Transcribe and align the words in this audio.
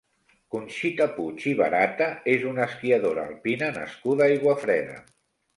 Conxita 0.53 1.05
Puig 1.17 1.45
i 1.51 1.53
Barata 1.59 2.09
és 2.35 2.47
una 2.53 2.65
esquiadora 2.71 3.29
alpina 3.33 3.71
nascuda 3.79 4.29
a 4.29 4.33
Aiguafreda. 4.39 4.99